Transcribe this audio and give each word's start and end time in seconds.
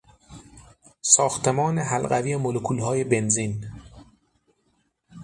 ساختمان 1.01 1.79
حلقوی 1.79 2.35
مولکولهای 2.35 3.03
بنزین 3.03 3.65